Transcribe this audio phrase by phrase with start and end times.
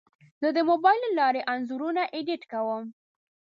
[0.41, 2.83] زه د موبایل له لارې انځورونه ایډیټ کوم.